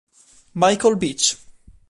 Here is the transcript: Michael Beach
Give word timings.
Michael 0.55 0.97
Beach 0.97 1.37